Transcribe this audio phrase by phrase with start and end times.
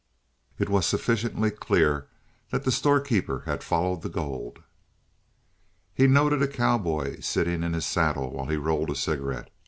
[0.57, 2.07] It was sufficiently clear
[2.49, 4.63] that the storekeeper had followed the gold.
[5.93, 9.51] He noted a cowboy sitting in his saddle while he rolled a cigarette.